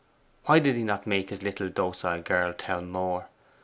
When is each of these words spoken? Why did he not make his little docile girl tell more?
Why 0.45 0.57
did 0.57 0.77
he 0.77 0.81
not 0.83 1.05
make 1.05 1.29
his 1.29 1.43
little 1.43 1.69
docile 1.69 2.23
girl 2.23 2.53
tell 2.53 2.81
more? 2.81 3.29